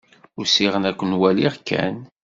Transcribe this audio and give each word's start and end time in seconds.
Usiɣ-n 0.39 0.87
ad 0.89 0.95
ken-waliɣ 0.99 1.53
kan. 1.67 1.97